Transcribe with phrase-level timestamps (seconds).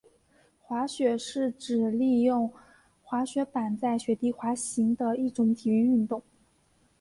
[0.63, 2.51] 滑雪是指利用
[3.03, 6.23] 滑雪板在雪地滑行的一种体育运动。